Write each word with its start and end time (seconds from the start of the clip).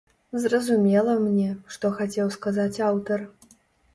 Зразумела 0.43 1.13
мне, 1.25 1.49
што 1.75 1.91
хацеў 1.99 2.31
сказаць 2.37 2.81
аўтар. 2.89 3.19